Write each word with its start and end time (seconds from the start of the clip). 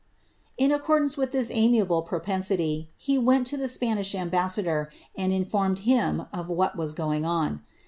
'^ 0.23 0.23
In 0.57 0.71
accordance 0.71 1.15
with 1.15 1.31
thif 1.31 1.51
amiable 1.53 2.01
propensity, 2.01 2.89
he 2.97 3.19
went 3.19 3.45
to 3.45 3.55
the 3.57 3.67
S{)ani8h 3.67 4.15
ambassador 4.15 4.91
and 5.15 5.31
informed 5.31 5.77
him 5.85 6.25
of 6.33 6.49
what 6.49 6.75
was 6.75 6.95
going 6.95 7.23
on. 7.23 7.61